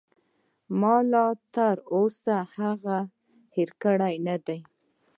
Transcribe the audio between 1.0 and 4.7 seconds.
لاتر اوسه هغه هېره کړې نه ده.